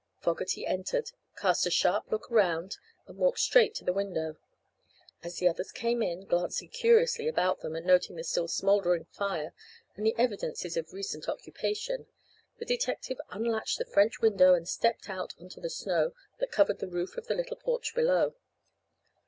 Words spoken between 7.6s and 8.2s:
and noting